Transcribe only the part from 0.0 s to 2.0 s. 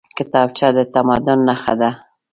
کتابچه د تمدن نښه ده